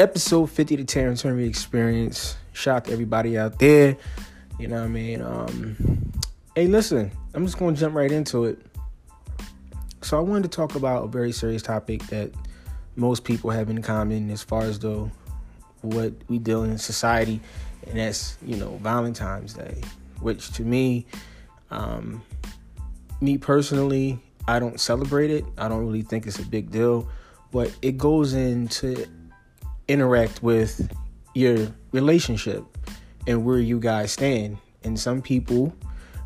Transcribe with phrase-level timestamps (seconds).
[0.00, 2.36] episode 50 to Terrence Henry Experience.
[2.52, 3.96] Shout out to everybody out there.
[4.58, 5.22] You know what I mean?
[5.22, 6.12] Um,
[6.54, 8.58] hey, listen, I'm just going to jump right into it.
[10.02, 12.30] So, I wanted to talk about a very serious topic that
[12.96, 15.10] most people have in common as far as though
[15.80, 17.40] what we deal in society,
[17.86, 19.80] and that's, you know, Valentine's Day,
[20.20, 21.06] which to me,
[21.70, 22.22] um,
[23.20, 25.44] me personally, I don't celebrate it.
[25.56, 27.08] I don't really think it's a big deal,
[27.50, 29.06] but it goes into
[29.88, 30.92] interact with
[31.34, 32.64] your relationship
[33.26, 34.58] and where you guys stand.
[34.82, 35.74] And some people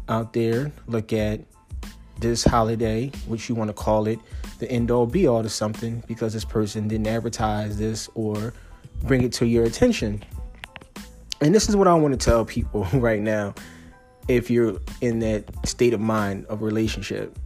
[0.09, 1.41] out there look at
[2.21, 4.19] this holiday, which you want to call it,
[4.59, 8.53] the end all be all to something because this person didn't advertise this or
[9.05, 10.25] bring it to your attention.
[11.41, 13.55] And this is what I want to tell people right now
[14.27, 17.39] if you're in that state of mind of relationship.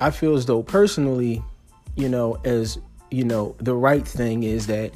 [0.00, 1.42] I feel as though personally,
[1.96, 2.78] you know, as
[3.10, 4.92] you know, the right thing is that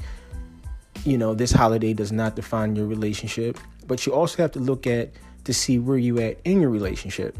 [1.05, 4.87] you know, this holiday does not define your relationship, but you also have to look
[4.87, 5.11] at
[5.43, 7.37] to see where you at in your relationship.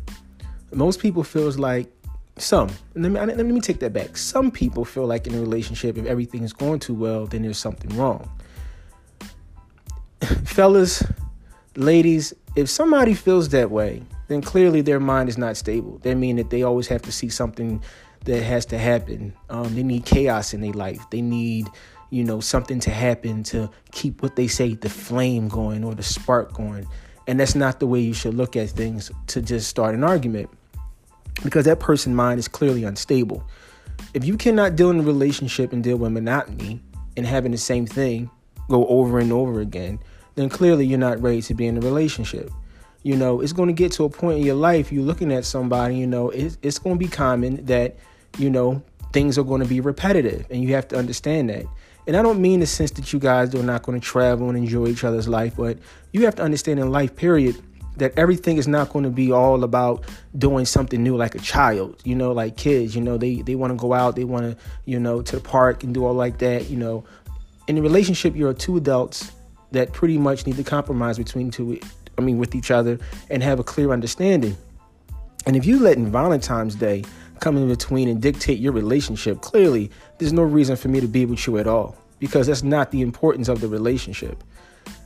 [0.72, 1.92] Most people feels like
[2.38, 2.70] some.
[2.96, 4.18] Let me let me take that back.
[4.18, 7.60] Some people feel like in a relationship, if everything is going too well, then there's
[7.60, 8.30] something wrong.
[10.44, 11.04] Fellas,
[11.76, 16.00] ladies, if somebody feels that way, then clearly their mind is not stable.
[16.00, 17.84] They mean that they always have to see something
[18.26, 19.34] that has to happen.
[19.50, 21.02] Um, they need chaos in their life.
[21.12, 21.68] They need
[22.14, 26.04] you know, something to happen to keep what they say the flame going or the
[26.04, 26.88] spark going.
[27.26, 30.52] And that's not the way you should look at things to just start an argument
[31.44, 33.44] because that person's mind is clearly unstable.
[34.14, 36.84] If you cannot deal in a relationship and deal with monotony
[37.18, 38.30] and having the same thing
[38.70, 39.98] go over and over again,
[40.36, 42.52] then clearly you're not ready to be in a relationship.
[43.02, 45.46] You know, it's going to get to a point in your life you're looking at
[45.46, 47.96] somebody, you know, it's, it's going to be common that,
[48.38, 48.84] you know,
[49.14, 51.66] things are going to be repetitive and you have to understand that.
[52.06, 54.58] And I don't mean the sense that you guys are not going to travel and
[54.58, 55.78] enjoy each other's life, but
[56.12, 57.62] you have to understand in life, period,
[57.98, 60.04] that everything is not going to be all about
[60.38, 62.02] doing something new like a child.
[62.04, 64.64] You know, like kids, you know, they, they want to go out, they want to,
[64.86, 66.70] you know, to the park and do all like that.
[66.70, 67.06] You know,
[67.68, 69.32] in a relationship, you're two adults
[69.72, 71.80] that pretty much need to compromise between two,
[72.18, 74.58] I mean, with each other and have a clear understanding.
[75.46, 77.04] And if you let in Valentine's Day,
[77.40, 81.26] come in between and dictate your relationship, clearly there's no reason for me to be
[81.26, 84.46] with you at all because that's not the importance of the relationship.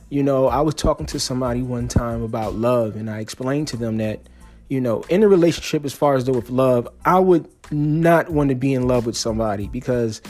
[0.08, 3.76] You know, I was talking to somebody one time about love, and I explained to
[3.76, 4.20] them that,
[4.68, 8.50] you know, in a relationship, as far as though with love, I would not want
[8.50, 10.22] to be in love with somebody because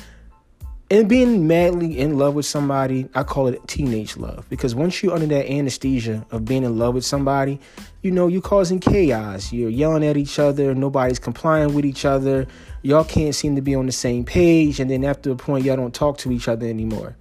[0.91, 4.49] and being madly in love with somebody, I call it teenage love.
[4.49, 7.61] Because once you're under that anesthesia of being in love with somebody,
[8.03, 9.53] you know, you're causing chaos.
[9.53, 12.47] You're yelling at each other, nobody's complying with each other,
[12.83, 15.77] y'all can't seem to be on the same page, and then after a point, y'all
[15.77, 17.17] don't talk to each other anymore.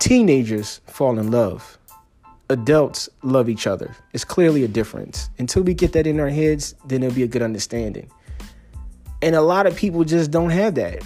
[0.00, 1.78] Teenagers fall in love.
[2.50, 3.94] Adults love each other.
[4.12, 5.30] It's clearly a difference.
[5.38, 8.10] Until we get that in our heads, then there'll be a good understanding.
[9.22, 11.02] And a lot of people just don't have that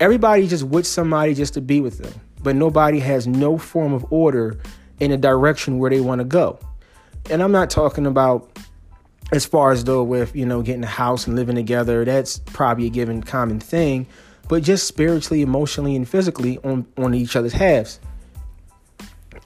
[0.00, 2.12] everybody just with somebody just to be with them,
[2.42, 4.58] but nobody has no form of order
[5.00, 6.58] in a direction where they want to go.
[7.30, 8.50] And I'm not talking about
[9.32, 12.86] as far as though with, you know, getting a house and living together, that's probably
[12.86, 14.06] a given common thing,
[14.48, 17.98] but just spiritually, emotionally, and physically on, on each other's halves.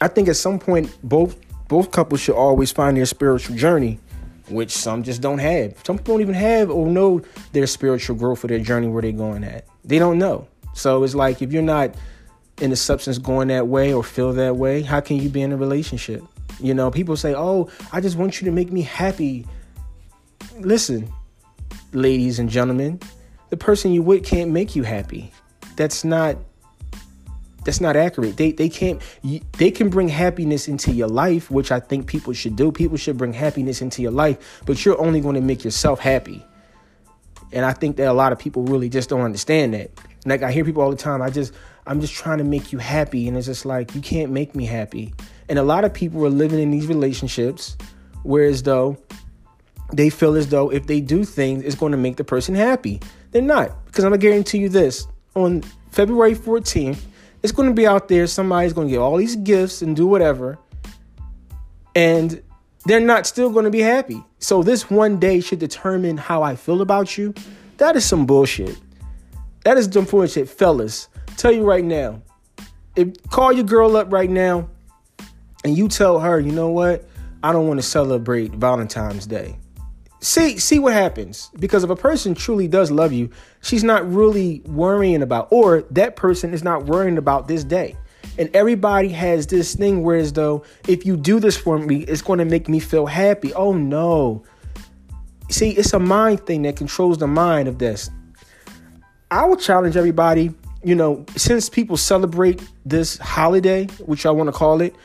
[0.01, 1.37] I think at some point both
[1.69, 4.01] both couples should always find their spiritual journey,
[4.49, 5.75] which some just don't have.
[5.85, 7.23] Some people don't even have or know
[7.53, 9.67] their spiritual growth or their journey where they're going at.
[9.85, 10.47] They don't know.
[10.75, 11.95] So it's like if you're not
[12.61, 15.53] in the substance going that way or feel that way, how can you be in
[15.53, 16.23] a relationship?
[16.61, 19.47] You know, people say, "Oh, I just want you to make me happy."
[20.59, 21.11] Listen,
[21.93, 23.01] ladies and gentlemen,
[23.49, 25.33] the person you with can't make you happy.
[25.77, 26.37] That's not
[27.65, 28.37] that's not accurate.
[28.37, 29.01] They they can't
[29.59, 32.73] they can bring happiness into your life, which I think people should do.
[32.73, 36.45] People should bring happiness into your life, but you're only going to make yourself happy.
[37.53, 39.91] And I think that a lot of people really just don't understand that.
[40.25, 41.53] Like I hear people all the time, I just
[41.87, 44.67] I'm just trying to make you happy and it's just like you can't make me
[44.67, 45.15] happy.
[45.49, 47.77] And a lot of people are living in these relationships
[48.23, 48.99] whereas though
[49.93, 53.01] they feel as though if they do things it's going to make the person happy.
[53.33, 55.07] They're not because I'm going to guarantee you this.
[55.35, 57.01] On February 14th,
[57.43, 60.07] it's going to be out there somebody's going to get all these gifts and do
[60.07, 60.59] whatever
[61.95, 62.43] and
[62.85, 64.25] they're not still going to be happy.
[64.39, 67.35] So this one day should determine how I feel about you.
[67.77, 68.79] That is some bullshit.
[69.65, 71.09] That is some bullshit, fellas.
[71.37, 72.23] Tell you right now.
[72.97, 74.69] If call your girl up right now
[75.65, 77.09] and you tell her, you know what?
[77.43, 79.57] I don't want to celebrate Valentine's Day.
[80.21, 83.31] see see what happens because if a person truly does love you
[83.63, 87.97] she's not really worrying about or that person is not worrying about this day
[88.41, 92.23] and everybody has this thing where as though if you do this for me it's
[92.23, 94.43] going to make me feel happy oh no
[95.51, 98.11] see it's a mind thing that controls the mind of this
[99.31, 100.53] i will challenge everybody
[100.83, 104.97] you know since people celebrate this holiday which i want to call it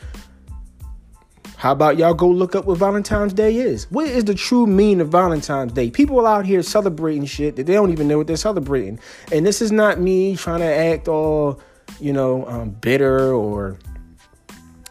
[1.57, 3.89] how about y'all go look up what Valentine's Day is?
[3.89, 5.89] What is the true meaning of Valentine's Day?
[5.89, 8.99] People out here celebrating shit that they don't even know what they're celebrating.
[9.31, 11.59] And this is not me trying to act all,
[11.99, 13.77] you know, um, bitter or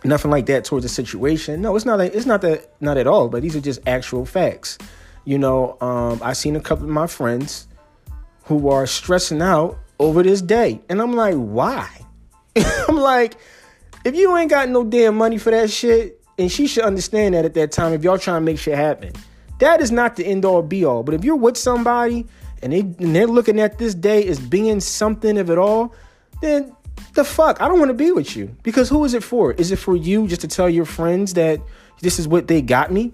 [0.04, 1.60] nothing like that towards the situation.
[1.62, 1.98] No, it's not.
[1.98, 2.74] That it's not that.
[2.80, 3.28] Not at all.
[3.28, 4.78] But these are just actual facts.
[5.24, 7.66] You know, um, I seen a couple of my friends
[8.44, 11.88] who are stressing out over this day, and I'm like, why?
[12.88, 13.36] I'm like,
[14.04, 17.44] if you ain't got no damn money for that shit, and she should understand that
[17.44, 19.12] at that time if y'all trying to make shit happen.
[19.60, 21.02] That is not the end all be all.
[21.02, 22.26] But if you're with somebody
[22.62, 25.94] and they and they're looking at this day as being something of it all,
[26.40, 26.74] then
[27.14, 28.56] the fuck, I don't want to be with you.
[28.62, 29.52] Because who is it for?
[29.52, 31.60] Is it for you just to tell your friends that
[32.00, 33.12] this is what they got me?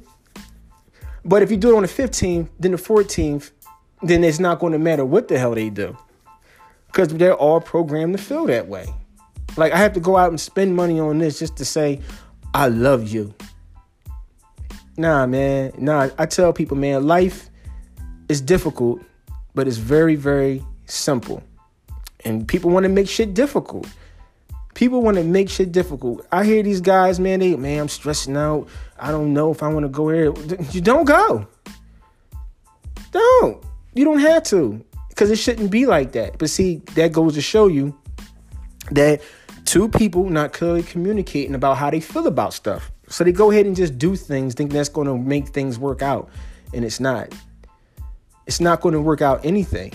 [1.24, 3.50] But if you do it on the 15th, then the 14th,
[4.02, 5.96] then it's not going to matter what the hell they do.
[6.86, 8.86] Because they're all programmed to feel that way.
[9.56, 12.00] Like I have to go out and spend money on this just to say,
[12.54, 13.34] I love you.
[14.96, 15.72] Nah, man.
[15.78, 17.50] Nah, I tell people, man, life
[18.28, 19.02] is difficult,
[19.54, 21.42] but it's very, very simple.
[22.24, 23.88] And people want to make shit difficult.
[24.74, 26.26] People want to make shit difficult.
[26.30, 28.68] I hear these guys, man, they, man, I'm stressing out.
[28.98, 30.32] I don't know if I want to go here.
[30.70, 31.46] You don't go.
[33.10, 33.64] Don't.
[33.94, 34.84] You don't have to.
[35.08, 36.38] Because it shouldn't be like that.
[36.38, 37.96] But see, that goes to show you
[38.90, 39.20] that
[39.64, 42.90] two people not clearly communicating about how they feel about stuff.
[43.08, 46.00] So they go ahead and just do things, thinking that's going to make things work
[46.00, 46.30] out,
[46.72, 47.34] and it's not.
[48.46, 49.92] It's not going to work out anything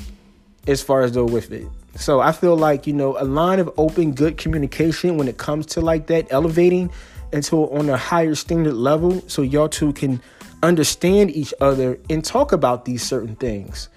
[0.68, 1.68] as far as though with it.
[1.96, 5.66] So I feel like you know a line of open, good communication when it comes
[5.68, 6.92] to like that elevating
[7.32, 10.22] until on a higher standard level, so y'all two can
[10.62, 13.90] understand each other and talk about these certain things.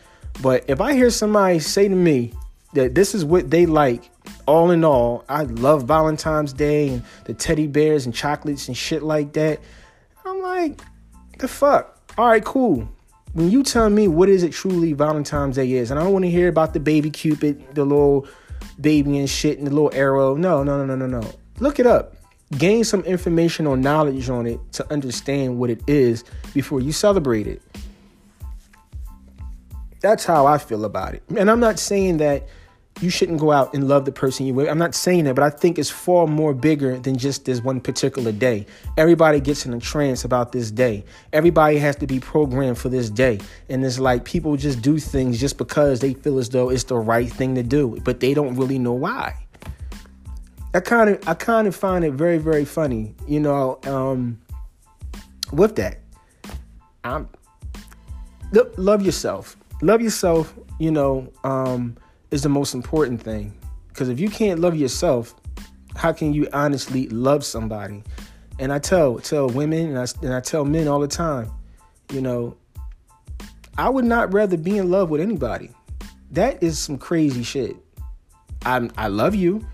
[0.42, 2.32] But if I hear somebody say to me
[2.74, 4.10] that this is what they like
[4.46, 9.02] all in all, I love Valentine's Day and the teddy bears and chocolates and shit
[9.02, 9.60] like that.
[10.24, 10.80] I'm like,
[11.38, 11.98] the fuck?
[12.16, 12.88] All right, cool.
[13.34, 16.24] When you tell me what is it truly Valentine's Day is, and I don't want
[16.24, 18.26] to hear about the baby cupid, the little
[18.80, 20.34] baby and shit, and the little arrow.
[20.34, 21.30] No, no, no, no, no, no.
[21.60, 22.16] Look it up.
[22.56, 27.46] Gain some information or knowledge on it to understand what it is before you celebrate
[27.46, 27.60] it.
[30.00, 31.22] That's how I feel about it.
[31.36, 32.48] And I'm not saying that
[33.00, 34.68] you shouldn't go out and love the person you with.
[34.68, 37.80] I'm not saying that, but I think it's far more bigger than just this one
[37.80, 38.66] particular day.
[38.96, 41.04] Everybody gets in a trance about this day.
[41.32, 43.40] Everybody has to be programmed for this day.
[43.68, 46.98] And it's like people just do things just because they feel as though it's the
[46.98, 49.34] right thing to do, but they don't really know why.
[50.74, 54.38] I kind of I kind of find it very very funny, you know, um
[55.50, 55.98] with that.
[57.04, 57.28] I'm
[58.76, 59.56] love yourself.
[59.80, 61.96] Love yourself, you know, um
[62.30, 63.56] is the most important thing.
[63.88, 65.34] Because if you can't love yourself,
[65.96, 68.02] how can you honestly love somebody?
[68.58, 71.50] And I tell tell women and I, and I tell men all the time,
[72.12, 72.56] you know,
[73.76, 75.70] I would not rather be in love with anybody.
[76.32, 77.76] That is some crazy shit.
[78.64, 79.66] I I love you,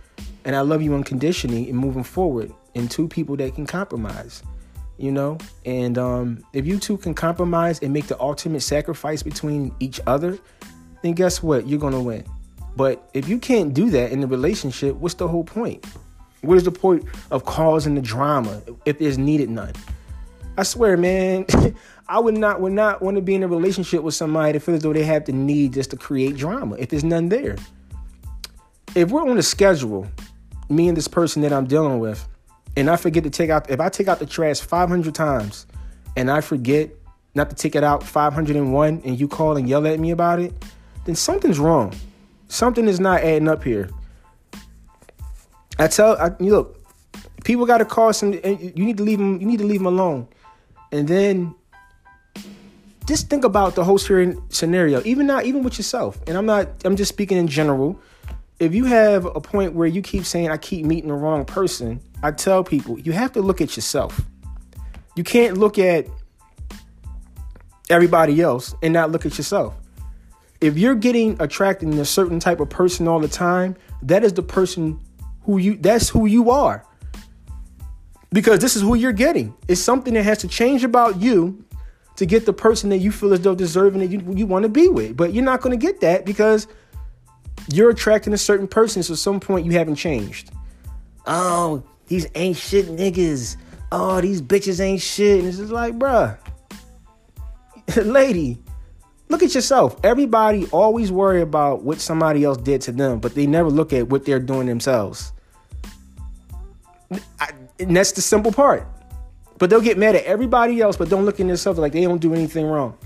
[0.45, 2.53] and I love you unconditionally and moving forward.
[2.75, 4.43] And two people that can compromise,
[4.99, 5.39] you know.
[5.65, 10.39] And um, if you two can compromise and make the ultimate sacrifice between each other,
[11.03, 11.67] then guess what?
[11.67, 12.25] You're gonna win.
[12.77, 15.85] But if you can't do that in the relationship, what's the whole point?
[16.41, 19.73] What is the point of causing the drama if there's needed none?
[20.57, 21.47] I swear, man,
[22.09, 24.77] I would not would not want to be in a relationship with somebody that feels
[24.77, 27.57] as though they have the need just to create drama if there's none there.
[28.95, 30.07] If we're on a schedule,
[30.69, 32.29] me and this person that I'm dealing with,
[32.77, 35.67] and I forget to take out if I take out the trash 500 times
[36.17, 36.91] and I forget
[37.35, 40.53] not to take it out 501 and you call and yell at me about it,
[41.05, 41.93] then something's wrong.
[42.49, 43.91] Something is not adding up here.
[45.79, 46.81] I tell I, look,
[47.45, 48.33] people got to call some.
[48.33, 49.41] You need to leave them.
[49.41, 50.29] You need to leave them alone,
[50.93, 51.55] and then
[53.07, 55.03] just think about the whole scenario.
[55.05, 56.19] Even not even with yourself.
[56.27, 56.69] And I'm not.
[56.85, 58.01] I'm just speaking in general.
[58.61, 62.01] If you have a point where you keep saying I keep meeting the wrong person,
[62.23, 64.21] I tell people you have to look at yourself.
[65.17, 66.07] You can't look at
[67.91, 69.75] everybody else and not look at yourself
[70.65, 74.33] if you're getting attracted to a certain type of person all the time, that is
[74.33, 74.99] the person
[75.43, 76.87] who you that's who you are.
[78.33, 79.55] Because this is who you're getting.
[79.69, 81.63] It's something that has to change about you
[82.17, 84.71] to get the person that you feel as though deserving that you, you want to
[84.71, 85.17] be with.
[85.17, 86.67] But you're not going to get that because
[87.69, 89.03] you're attracting a certain person.
[89.03, 90.51] So at some point you haven't changed.
[91.27, 93.57] Oh, these ain't shit niggas.
[93.93, 95.41] Oh, these bitches ain't shit.
[95.41, 96.39] And it's just like, bruh,
[97.97, 98.59] lady,
[99.29, 99.99] look at yourself.
[100.05, 104.09] Everybody always worry about what somebody else did to them, but they never look at
[104.09, 105.33] what they're doing themselves.
[107.41, 108.87] I, and that's the simple part.
[109.59, 112.21] But they'll get mad at everybody else, but don't look at themselves like they don't
[112.21, 112.97] do anything wrong.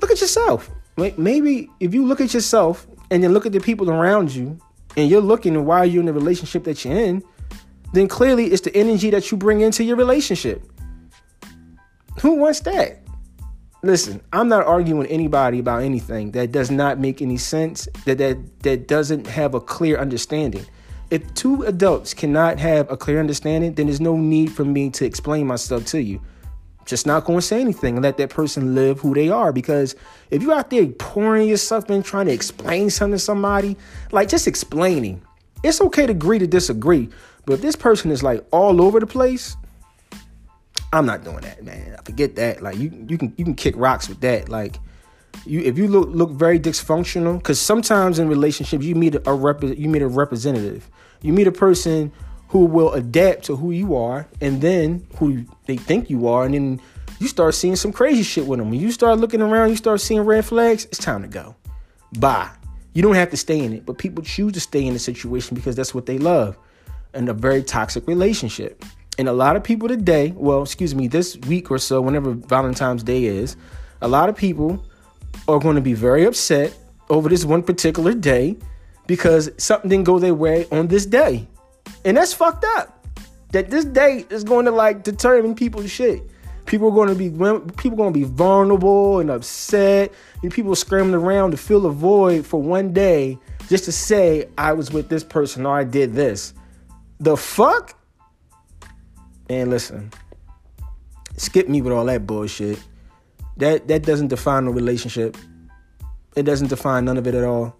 [0.00, 0.70] Look at yourself.
[0.96, 4.58] Maybe if you look at yourself and then look at the people around you,
[4.96, 7.22] and you're looking why you're in the relationship that you're in,
[7.92, 10.62] then clearly it's the energy that you bring into your relationship.
[12.20, 13.05] Who wants that?
[13.86, 18.62] Listen, I'm not arguing anybody about anything that does not make any sense, that that,
[18.64, 20.66] that doesn't have a clear understanding.
[21.12, 25.04] If two adults cannot have a clear understanding, then there's no need for me to
[25.04, 26.20] explain myself to you.
[26.84, 29.52] Just not going to say anything and let that person live who they are.
[29.52, 29.94] Because
[30.32, 33.76] if you're out there pouring yourself in trying to explain something to somebody,
[34.10, 35.22] like just explaining,
[35.62, 37.08] it's okay to agree to disagree.
[37.44, 39.56] But if this person is like all over the place,
[40.96, 41.94] I'm not doing that, man.
[42.04, 42.62] Forget that.
[42.62, 44.48] Like you, you can you can kick rocks with that.
[44.48, 44.78] Like
[45.44, 49.62] you, if you look look very dysfunctional, because sometimes in relationships you meet a rep,
[49.62, 50.88] you meet a representative.
[51.20, 52.12] You meet a person
[52.48, 56.54] who will adapt to who you are and then who they think you are, and
[56.54, 56.80] then
[57.18, 58.70] you start seeing some crazy shit with them.
[58.70, 61.56] When you start looking around, you start seeing red flags, it's time to go.
[62.18, 62.50] Bye.
[62.94, 65.54] You don't have to stay in it, but people choose to stay in the situation
[65.54, 66.56] because that's what they love.
[67.12, 68.82] And a very toxic relationship.
[69.18, 73.02] And a lot of people today, well, excuse me, this week or so, whenever Valentine's
[73.02, 73.56] Day is,
[74.02, 74.84] a lot of people
[75.48, 76.76] are going to be very upset
[77.08, 78.56] over this one particular day
[79.06, 81.46] because something didn't go their way on this day.
[82.04, 83.06] And that's fucked up.
[83.52, 86.22] That this day is going to like determine people's shit.
[86.66, 87.30] People are going to be
[87.76, 90.12] people going to be vulnerable and upset.
[90.42, 94.72] And people screaming around to fill a void for one day just to say I
[94.72, 96.54] was with this person or I did this.
[97.20, 97.96] The fuck?
[99.48, 100.12] And listen,
[101.36, 102.78] skip me with all that bullshit.
[103.58, 105.36] That that doesn't define a relationship.
[106.34, 107.76] It doesn't define none of it at all.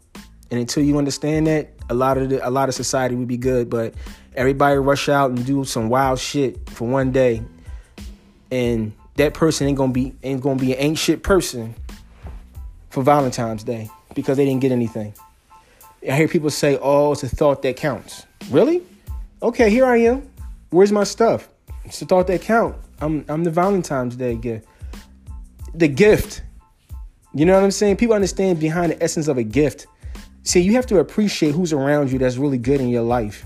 [0.50, 3.36] And until you understand that, a lot of the, a lot of society would be
[3.36, 3.68] good.
[3.68, 3.94] But
[4.34, 7.42] everybody rush out and do some wild shit for one day,
[8.50, 11.74] and that person ain't gonna be ain't gonna be an ain't shit person
[12.90, 15.12] for Valentine's Day because they didn't get anything.
[16.08, 18.82] I hear people say, "Oh, it's a thought that counts." Really?
[19.42, 20.28] Okay, here I am.
[20.70, 21.48] Where's my stuff?
[21.86, 22.76] It's the that count.
[23.00, 24.66] I'm I'm the Valentine's Day gift.
[25.74, 26.42] The gift.
[27.34, 27.96] You know what I'm saying?
[27.96, 29.86] People understand behind the essence of a gift
[30.46, 33.44] See, you have to appreciate who's around you that's really good in your life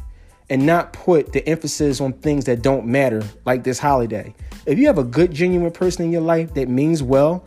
[0.50, 4.34] and not put the emphasis on things that don't matter, like this holiday.
[4.66, 7.42] If you have a good, genuine person in your life that means well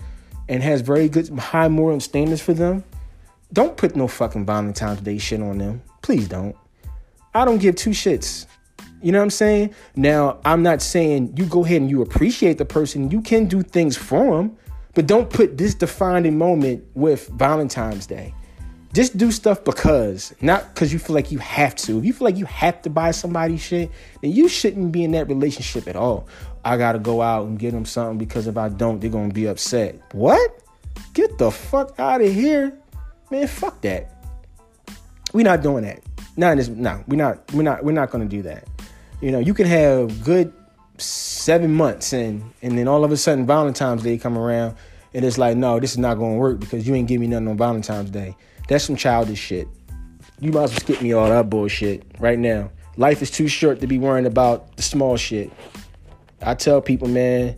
[0.49, 2.83] and has very good, high moral standards for them,
[3.53, 5.83] don't put no fucking Valentine's Day shit on them.
[6.01, 6.55] Please don't.
[7.35, 8.47] I don't give two shits.
[9.03, 9.75] You know what I'm saying?
[9.97, 13.11] Now, I'm not saying you go ahead and you appreciate the person.
[13.11, 14.57] You can do things for them,
[14.93, 18.33] but don't put this defining moment with Valentine's Day.
[18.93, 21.97] Just do stuff because, not because you feel like you have to.
[21.97, 23.91] If you feel like you have to buy somebody shit,
[24.21, 26.27] then you shouldn't be in that relationship at all.
[26.63, 29.47] I gotta go out and get them something because if I don't, they're gonna be
[29.47, 29.99] upset.
[30.13, 30.61] What?
[31.13, 32.77] Get the fuck out of here,
[33.31, 33.47] man.
[33.47, 34.11] Fuck that.
[35.33, 36.01] We're not doing that.
[36.37, 36.69] Not this.
[36.69, 37.51] No, we're not.
[37.51, 37.83] We're not.
[37.83, 38.67] We're not gonna do that.
[39.23, 40.51] You know, you can have good
[40.97, 44.75] seven months and and then all of a sudden Valentine's Day come around
[45.13, 47.47] and it's like, no, this is not gonna work because you ain't give me nothing
[47.47, 48.35] on Valentine's Day.
[48.67, 49.69] That's some childish shit.
[50.41, 52.69] You might as well skip me all that bullshit right now.
[52.97, 55.53] Life is too short to be worrying about the small shit.
[56.41, 57.55] I tell people, man,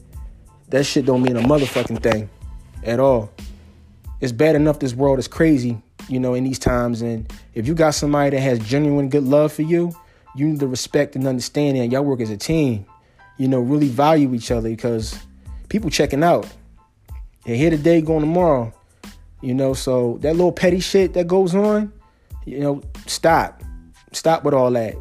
[0.70, 2.30] that shit don't mean a motherfucking thing
[2.84, 3.32] at all.
[4.22, 7.02] It's bad enough this world is crazy, you know, in these times.
[7.02, 9.96] And if you got somebody that has genuine good love for you,
[10.36, 12.86] you need to respect and understand that y'all work as a team.
[13.38, 15.20] You know, really value each other because
[15.70, 16.48] people checking out.
[17.46, 18.74] They're here today, going tomorrow.
[19.42, 21.94] You know, so that little petty shit that goes on,
[22.46, 23.62] you know, stop.
[24.12, 24.96] Stop with all that.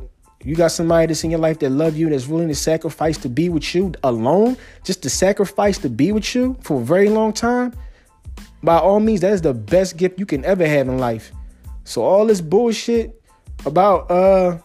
[0.44, 3.30] You got somebody that's in your life that love you, that's willing to sacrifice to
[3.30, 7.32] be with you alone, just to sacrifice to be with you for a very long
[7.32, 7.72] time.
[8.62, 11.32] By all means, that is the best gift you can ever have in life.
[11.84, 13.22] So all this bullshit
[13.64, 14.58] about uh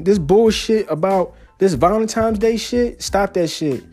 [0.00, 3.84] this bullshit about this Valentine's Day shit, stop that shit.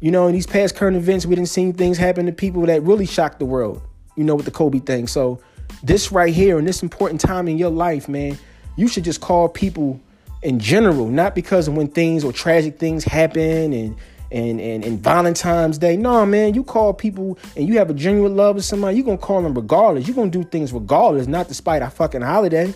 [0.00, 2.82] You know, in these past current events, we didn't see things happen to people that
[2.82, 3.82] really shocked the world,
[4.16, 5.06] you know, with the Kobe thing.
[5.06, 5.40] So,
[5.82, 8.38] this right here, in this important time in your life, man,
[8.76, 10.00] you should just call people
[10.42, 13.96] in general, not because of when things or tragic things happen and
[14.32, 15.96] and, and, and Valentine's Day.
[15.96, 19.18] No, man, you call people and you have a genuine love with somebody, you're gonna
[19.18, 20.06] call them regardless.
[20.06, 22.72] You're gonna do things regardless, not despite a fucking holiday.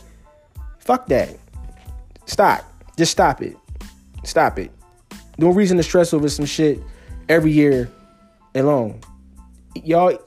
[0.78, 1.38] Fuck that.
[2.26, 2.64] Stop.
[2.96, 3.56] Just stop it.
[4.24, 4.70] Stop it.
[5.38, 6.80] No reason to stress over some shit
[7.28, 7.90] every year
[8.54, 9.00] alone.
[9.74, 10.18] Y'all,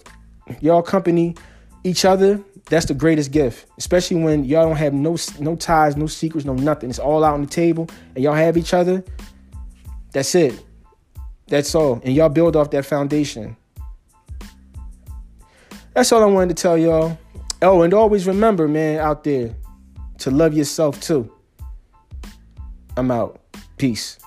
[0.59, 1.35] y'all company
[1.83, 2.39] each other.
[2.69, 6.53] That's the greatest gift, especially when y'all don't have no no ties, no secrets, no
[6.53, 6.89] nothing.
[6.89, 9.05] It's all out on the table, and y'all have each other.
[10.11, 10.61] That's it.
[11.47, 13.55] That's all, and y'all build off that foundation.
[15.93, 17.17] That's all I wanted to tell y'all.
[17.61, 19.55] Oh, and always remember, man, out there,
[20.19, 21.31] to love yourself too.
[22.97, 23.39] I'm out.
[23.77, 24.17] Peace.